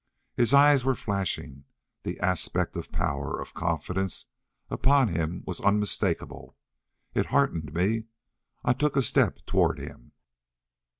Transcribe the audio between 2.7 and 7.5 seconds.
of power, of confidence, upon him was unmistakable. It